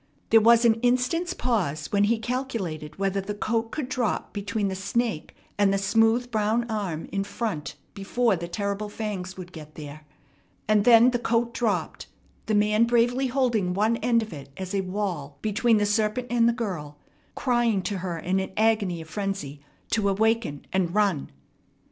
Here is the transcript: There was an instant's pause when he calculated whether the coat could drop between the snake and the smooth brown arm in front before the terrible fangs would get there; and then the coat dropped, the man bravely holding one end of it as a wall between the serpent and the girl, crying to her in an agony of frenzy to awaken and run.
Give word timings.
There 0.31 0.41
was 0.41 0.65
an 0.65 0.81
instant's 0.81 1.35
pause 1.35 1.91
when 1.91 2.05
he 2.05 2.17
calculated 2.17 2.97
whether 2.97 3.21
the 3.21 3.35
coat 3.35 3.69
could 3.69 3.87
drop 3.87 4.33
between 4.33 4.67
the 4.67 4.73
snake 4.73 5.35
and 5.59 5.71
the 5.71 5.77
smooth 5.77 6.31
brown 6.31 6.63
arm 6.71 7.07
in 7.11 7.23
front 7.23 7.75
before 7.93 8.35
the 8.35 8.47
terrible 8.47 8.89
fangs 8.89 9.37
would 9.37 9.51
get 9.51 9.75
there; 9.75 10.07
and 10.67 10.85
then 10.85 11.11
the 11.11 11.19
coat 11.19 11.53
dropped, 11.53 12.07
the 12.47 12.55
man 12.55 12.85
bravely 12.85 13.27
holding 13.27 13.75
one 13.75 13.97
end 13.97 14.23
of 14.23 14.33
it 14.33 14.49
as 14.57 14.73
a 14.73 14.81
wall 14.81 15.37
between 15.43 15.77
the 15.77 15.85
serpent 15.85 16.25
and 16.31 16.49
the 16.49 16.53
girl, 16.53 16.97
crying 17.35 17.83
to 17.83 17.99
her 17.99 18.17
in 18.17 18.39
an 18.39 18.53
agony 18.57 19.01
of 19.01 19.07
frenzy 19.07 19.61
to 19.91 20.09
awaken 20.09 20.65
and 20.73 20.95
run. 20.95 21.29